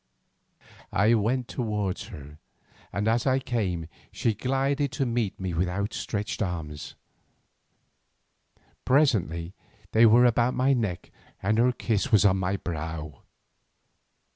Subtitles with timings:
[0.91, 2.39] I went towards her,
[2.91, 6.95] and as I came she glided to meet me with outstretched arms.
[8.83, 9.53] Presently
[9.91, 11.11] they were about my neck
[11.43, 13.21] and her kiss was on my brow.